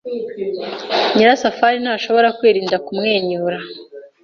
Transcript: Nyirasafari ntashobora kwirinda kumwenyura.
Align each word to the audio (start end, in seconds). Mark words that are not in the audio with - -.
Nyirasafari 1.15 1.77
ntashobora 1.83 2.27
kwirinda 2.37 2.77
kumwenyura. 2.85 3.57